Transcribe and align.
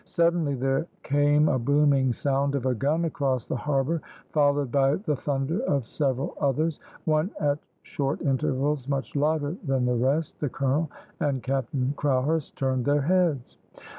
Suddenly 0.03 0.55
there 0.55 0.87
came 1.03 1.47
a 1.47 1.59
booming 1.59 2.11
sound 2.11 2.55
of 2.55 2.65
a 2.65 2.73
gun 2.73 3.05
across 3.05 3.45
the 3.45 3.55
harbour 3.55 4.01
followed 4.31 4.71
by 4.71 4.95
the 4.95 5.15
thunder 5.15 5.59
of 5.65 5.85
several 5.85 6.33
others, 6.41 6.79
one 7.05 7.29
at 7.39 7.59
short 7.83 8.19
intervals 8.23 8.87
much 8.87 9.15
louder 9.15 9.55
than 9.63 9.85
the 9.85 9.93
rest. 9.93 10.39
The 10.39 10.49
colonel 10.49 10.89
and 11.19 11.43
Captain 11.43 11.93
Crowhurst 11.95 12.57
turned 12.57 12.85
their 12.85 13.01
heads. 13.03 13.59